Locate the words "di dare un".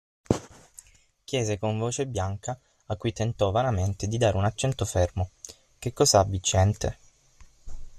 4.07-4.45